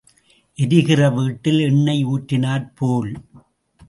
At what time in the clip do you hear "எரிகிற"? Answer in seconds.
0.57-1.09